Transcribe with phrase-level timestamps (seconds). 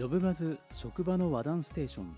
[0.00, 2.16] ジョブバズ職場の和談ステーション。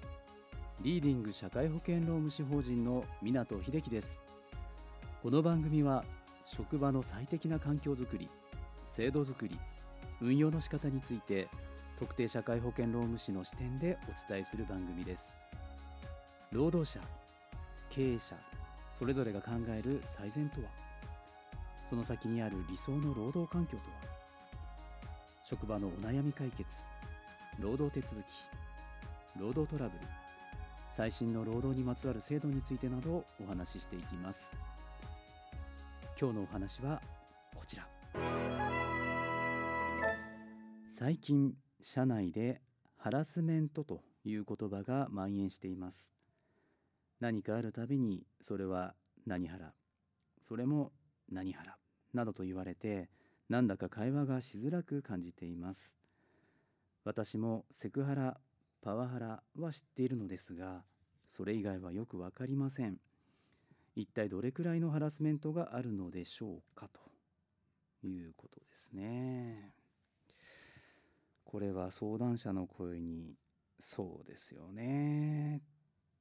[0.82, 4.22] リーディング社会保険労務士法人の港秀樹です。
[5.20, 6.04] この番組は
[6.44, 8.28] 職場の最適な環境づくり
[8.86, 9.58] 制度づくり
[10.20, 11.48] 運用の仕方について
[11.98, 15.34] 特定社会保険労務士の視点でお伝えする番組です。
[16.52, 17.00] 労働者
[17.90, 18.36] 経営者
[18.96, 20.68] それぞれが考える最善とは
[21.84, 23.96] その先にある理想の労働環境とは
[25.42, 26.91] 職場のお悩み解決
[27.58, 28.26] 労働手続き
[29.38, 30.04] 労働トラブル
[30.92, 34.54] 最新の労働にまつわる制度についてなどお話ししていきます。
[36.20, 37.00] 今日のお話は
[37.54, 37.86] こちら。
[40.86, 42.60] 最近社内で
[42.98, 46.12] ハラスメントという言葉が蔓延しています。
[47.20, 48.94] 何かあるたびにそれは
[49.26, 49.72] 何腹
[50.40, 50.92] それも
[51.30, 51.78] 何腹
[52.12, 53.08] などと言われて
[53.48, 56.01] なんだか会話がしづらく感じています。
[57.04, 58.40] 私もセクハラ
[58.80, 60.84] パワハラは知っているのですが
[61.26, 62.98] それ以外はよく分かりません。
[63.94, 66.88] 一体どれくらいのハラスメントがあるのでしょうか？
[66.88, 69.74] ということですね。
[71.44, 73.34] これは相談者の声に
[73.78, 75.60] そうですよね。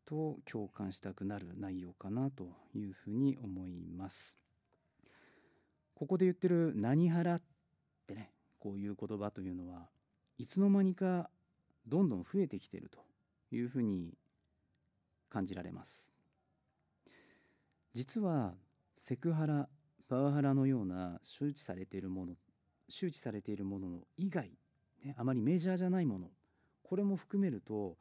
[0.05, 4.37] と共感したくなる内容かなというふうに思います。
[5.95, 7.41] ここで言ってる「何腹」っ
[8.07, 9.87] てねこういう言葉というのは
[10.41, 11.29] いつの間にか
[11.85, 12.97] どんどん増えてきていると
[13.55, 14.17] いうふうに
[15.29, 16.11] 感じられます。
[17.93, 18.55] 実は
[18.97, 19.69] セクハラ
[20.09, 22.33] パワハラのような周知されているもの
[22.89, 24.49] 周知されているもの以外、
[25.05, 26.31] ね、あまりメジャーじゃないもの
[26.81, 27.95] これも含めると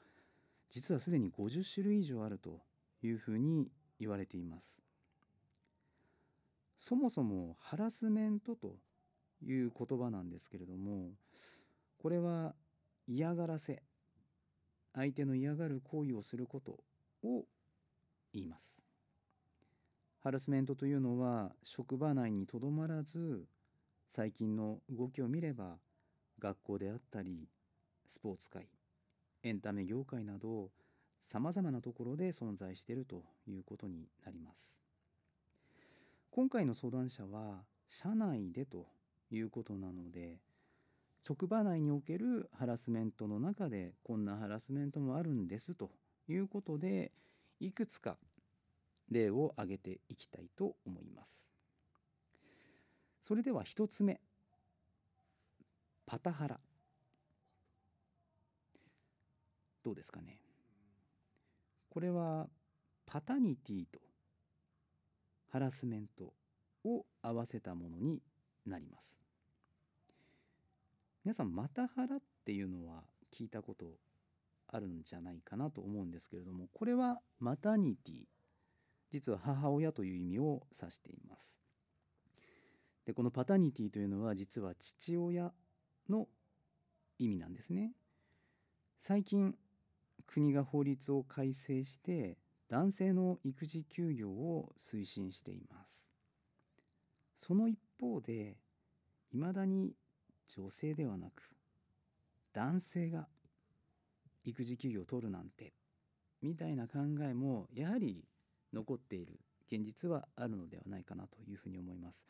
[0.70, 2.62] 実はすでに50種類以上あると
[3.02, 4.80] いうふうに言われています。
[6.74, 8.77] そもそもハラスメントと
[9.42, 11.11] いう言葉なんですけれども
[12.01, 12.55] これは
[13.06, 13.83] 嫌がらせ。
[14.95, 16.79] 相手の嫌がる行為をすること
[17.23, 17.45] を
[18.33, 18.83] 言います。
[20.20, 23.45] ハラスメントというのは職場内にとどまらず
[24.08, 25.77] 最近の動きを見れば
[26.39, 27.47] 学校であったり
[28.07, 28.67] スポーツ界
[29.42, 30.70] エンタメ業界など
[31.20, 34.83] さまざまなところで存在しているということになります。
[36.30, 38.86] 今回の相談者は社内でと
[39.30, 40.39] いうことなので
[41.23, 45.91] 職場内におけるハラスメントの中でこんなハラスメントもあるんですと
[46.29, 47.13] いうことで
[47.61, 48.17] いくつか
[49.11, 51.53] 例を挙げていきたいと思います。
[53.20, 54.20] それでは1つ目
[56.07, 56.59] パタハラ
[59.83, 60.41] どうですかね
[61.91, 62.48] これは
[63.07, 64.01] パタニティと
[65.53, 66.33] ハラスメント
[66.85, 68.23] を合わせたものに
[68.67, 69.20] なります。
[71.25, 73.03] 皆さんマタハラっていうのは
[73.36, 73.98] 聞いたこと
[74.69, 78.14] あるんじゃないかなと思うんですけれどもこれはマタニティ
[79.11, 81.61] 実は母親という意味を指しています。
[83.05, 85.53] でこのパタニティというのは実は父親
[86.09, 86.29] の
[87.19, 87.92] 意味なんですね。
[88.98, 89.57] 最近
[90.27, 92.39] 国が法律を改正して
[92.69, 96.14] 男性の育児休業を推進しています。
[97.35, 98.57] その一方で
[99.33, 99.95] いまだに
[100.56, 101.50] 女性ではなく
[102.52, 103.28] 男性が
[104.44, 105.72] 育児休業を取るなんて
[106.42, 108.24] みたいな考えもやはり
[108.72, 109.38] 残っている
[109.70, 112.27] 現実はあるのではないかなというふうに思います。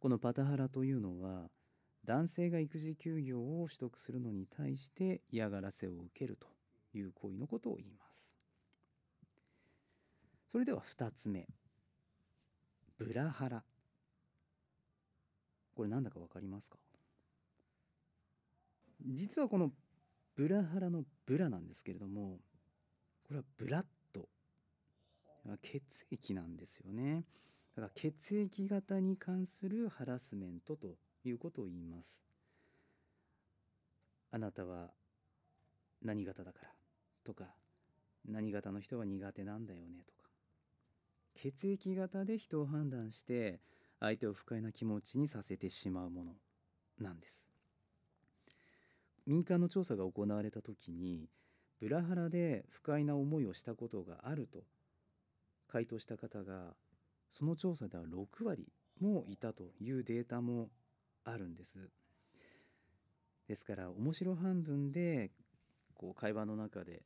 [0.00, 1.48] このパタハラというのは
[2.04, 6.48] 男性が育児休業を取得するのに対して嫌がらせを受けると
[6.92, 8.34] いう行為のことを言います。
[10.48, 11.46] それでは2つ目
[12.98, 13.62] ブラハラ
[15.74, 16.76] これ何だか分かりますか？
[19.06, 19.72] 実はこの
[20.34, 22.38] ブラハラのブラなんですけれども
[23.24, 24.28] これはブラッド。
[25.60, 27.24] 血液なんですよね。
[27.74, 32.22] だから血液型に関するハラスメントということを言います。
[34.30, 34.90] あなたは
[36.00, 36.68] 何型だから？
[37.24, 37.46] とか
[38.24, 40.04] 何型の人は苦手なんだよね？
[40.06, 40.30] とか。
[41.34, 43.58] 血液型で人を判断して
[43.98, 46.32] 相手を不快な気持ちにさせてしまうもの
[47.00, 47.48] なんです。
[49.26, 51.28] 民間の調査が行われた時に
[51.80, 54.64] ブラハラで不快な思いをしたことがあると
[55.68, 56.74] 回答した方が
[57.28, 58.68] その調査では6割
[59.00, 60.68] もいたというデータも
[61.24, 61.88] あるんです。
[63.48, 65.30] ですから面白半分で
[65.94, 67.02] こう会話の中で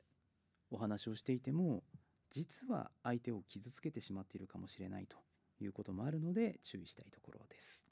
[0.70, 1.82] お話をしていても
[2.30, 5.16] 実は相手を傷つけてしまっているかもしれないと
[5.60, 7.86] いうこともあるので注意したいところです。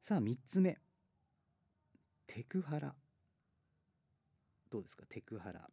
[0.00, 0.78] さあ3つ目
[2.32, 2.94] テクハラ。
[4.70, 5.02] どうですか？
[5.08, 5.68] テクハラ。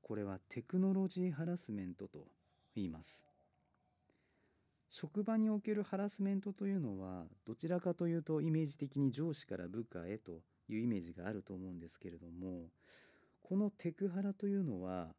[0.00, 2.26] これはテクノロジーハラスメントと
[2.74, 3.28] 言います。
[4.90, 12.70] 職場におけるハラスメントというのはどちらかというとイメージ的に上司から部下へというイメージがあると思うんですけれども
[13.40, 15.14] このテクハラというのは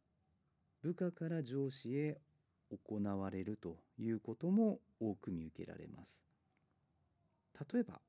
[0.82, 2.18] 部下から上司へ
[2.86, 6.22] 行われるということも多く見受けられます。
[7.72, 8.00] 例えば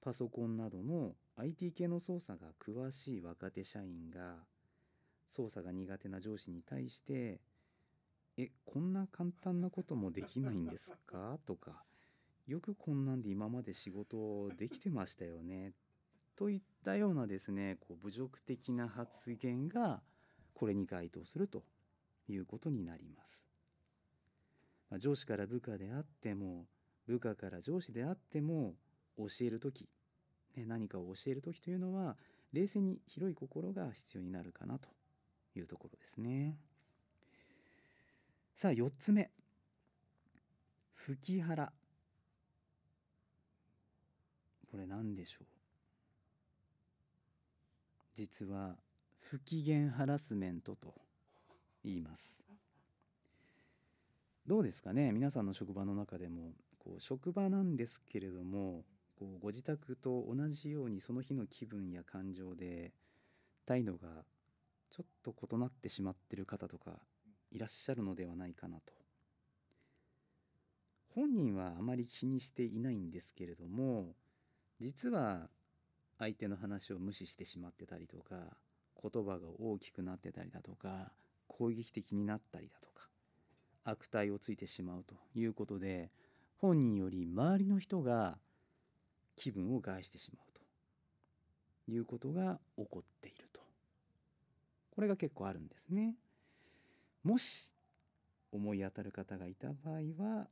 [0.00, 4.36] パソコンなどの IT 系の操作が詳しい若手社員が
[5.28, 7.40] 操作が苦手な上司に対して
[8.38, 11.84] 「えこんな簡単なこともできないんですか?」とか
[12.46, 15.74] 「よくこんなんで今まで仕事できてましたよね」
[16.36, 20.02] といったようなですねこう侮辱的な発言が
[20.54, 21.64] これに該当すると
[22.28, 23.44] いうことになります。
[24.88, 26.68] まあ、上司から部下であっても
[27.06, 28.74] 部下から上司であっても
[29.16, 29.88] 教える時、
[30.56, 32.16] ね、何かを教える時というのは
[32.52, 34.88] 冷静に広い心が必要になるかなと
[35.54, 36.58] いうところですね。
[38.54, 39.30] さあ4つ目。
[40.94, 41.72] 吹き腹。
[44.70, 45.46] これ何でしょう？
[48.14, 48.76] 実は
[49.20, 50.94] 不機嫌ハラスメントと
[51.84, 52.42] 言います。
[54.46, 55.12] どうですかね？
[55.12, 56.52] 皆さんの職場の中でも。
[56.86, 58.84] こう職場なんですけれども
[59.18, 62.92] こうご自宅と同じようにその日の気分や感情で
[63.66, 64.08] 態度が
[64.90, 66.92] ちょっと異なってしまってる方とか
[67.50, 68.92] いらっしゃるのではないかなと。
[71.12, 74.14] 本人はあまり気にしていないんですけれども
[74.78, 75.48] 実は
[76.18, 78.56] 相手の話を無視してしまってたりとか
[79.02, 81.10] 言葉が大きくなってたりだとか
[81.48, 83.08] 攻撃的になったりだとか
[83.84, 86.10] 悪態をついてしまうということで
[86.58, 88.38] 本人より周りの人が
[89.36, 90.60] 気分を害してしまうと
[91.90, 93.60] いうことが起こっていると。
[94.90, 96.14] これが結構あるんですね。
[97.22, 97.74] もし
[98.52, 100.48] 思い当たる方がいた場合は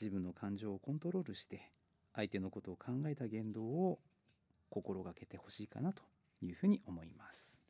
[0.00, 1.70] 自分の感情をコントロールして
[2.14, 3.98] 相手のことを考えた言動を
[4.70, 6.02] 心がけてほしいかなと
[6.40, 7.60] いうふうに思います。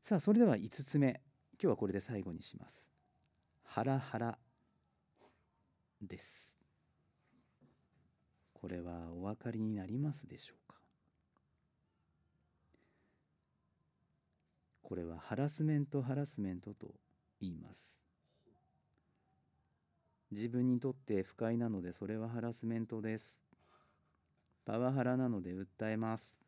[0.00, 1.20] さあそれでは5つ目。
[1.54, 2.88] 今日はこれで最後にします。
[3.64, 4.38] ハラハラ
[6.02, 6.58] です。
[8.52, 10.78] これはお分かりになりますでしょうか？
[14.82, 16.94] これはハラスメントハラスメントと
[17.40, 18.00] 言います。
[20.30, 23.42] 自分にとって不快なのでそれはハラスメントです。
[24.64, 26.40] パワハラなので訴えます。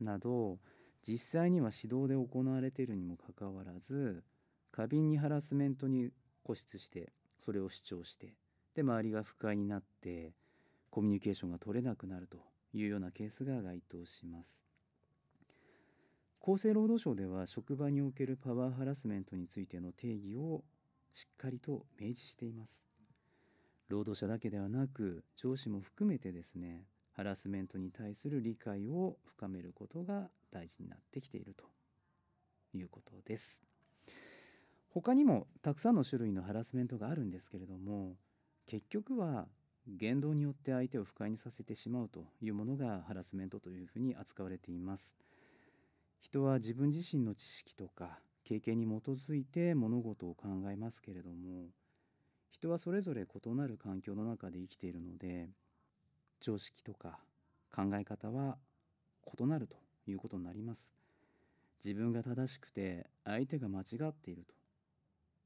[0.00, 0.58] など
[1.06, 4.22] 実際には指導で行われているにもかかわらず
[4.70, 6.10] 過敏にハラスメントに
[6.44, 7.12] 固執して
[7.44, 8.34] それを主張して
[8.74, 10.32] で周りが不快になって
[10.90, 12.38] コミュニケーションが取れなくなると
[12.72, 14.64] いうようなケースが該当します。
[16.42, 20.64] 厚生労働省では職場におけるパワーハラスメントについての定義を
[21.12, 22.84] しっかりと明示しています。
[23.88, 31.64] 労働者だけではなく上司も含めてですねハラスメントに対する理解を深めることが大事になってきていると
[32.76, 33.71] いうことです。
[34.94, 38.16] 他にもたくさんの種類のハラスメントがあるんですけれども
[38.66, 39.46] 結局は
[39.86, 45.16] 言動によって相手を不快にさせてしまうというものがハラスメントというふうに扱われています。
[46.20, 51.70] 人は自分自身の知識とか経験に基づいて物事を考えますけれども
[52.50, 55.48] 人はそれぞれ異なる環境の中で生きているので
[56.40, 57.18] 常識とか
[57.74, 58.58] 考え方は
[59.38, 60.92] 異なるということになります。
[61.84, 64.61] 自分が正しくて相手が間違っていると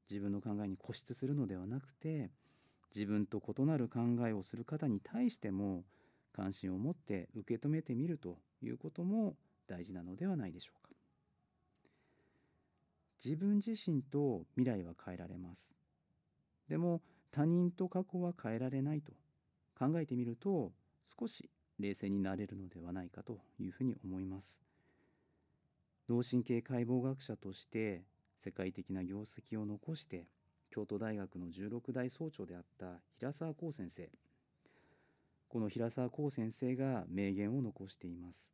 [0.09, 2.31] 自分の考えに固執するのではなくて
[2.95, 5.83] 自分と異なる考えをする方に対しても
[6.31, 9.35] 関心を持って受け止めてみるということも
[9.67, 10.93] 大事なのではないでしょうか。
[13.23, 15.73] 自分自身と未来は変えられます。
[16.69, 19.13] でも他人と過去は変えられないと
[19.77, 20.71] 考えてみると
[21.03, 21.49] 少し
[21.79, 24.63] 冷静になれるのではないかというふうに思います。
[26.09, 28.03] 脳神経解剖学者として
[28.37, 30.27] 世界的な業績を残して
[30.69, 34.09] 京都大学の16代総長であった平沢光先生。
[35.49, 38.53] この平沢光先生が名言を残しています。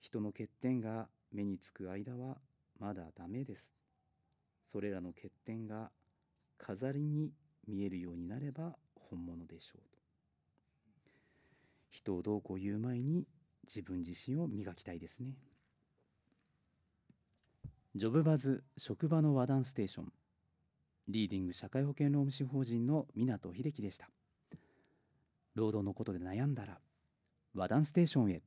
[0.00, 2.36] 人の欠点が目につく間は
[2.78, 3.72] まだダメです。
[4.70, 5.90] それらの欠点が
[6.58, 7.32] 飾りに
[7.66, 9.98] 見えるようになれば本物でしょうと。
[11.90, 13.26] 人をどうこう言う前に
[13.66, 15.36] 自分自身を磨きたいですね。
[17.96, 20.12] ジョブバズ職場の和談ステーション。
[21.08, 24.08] リーディング社会保険労務士法人の湊秀樹でした。
[25.56, 26.78] 労働のことで悩んだら
[27.52, 28.42] 和談ステーションへ。